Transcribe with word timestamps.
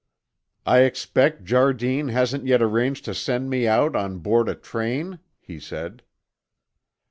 "I 0.65 0.79
expect 0.79 1.43
Jardine 1.43 2.07
hasn't 2.07 2.47
yet 2.47 2.59
arranged 2.59 3.05
to 3.05 3.13
send 3.13 3.51
me 3.51 3.67
out 3.67 3.95
on 3.95 4.17
board 4.17 4.49
a 4.49 4.55
train?" 4.55 5.19
he 5.39 5.59
said. 5.59 6.01